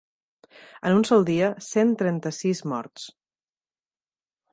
[0.91, 3.05] En un sol dia, cent trenta-sis morts.